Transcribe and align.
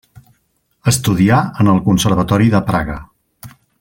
Estudià 0.91 1.41
en 1.65 1.69
el 1.73 1.81
Conservatori 1.91 2.51
de 2.55 2.63
Praga. 2.71 2.97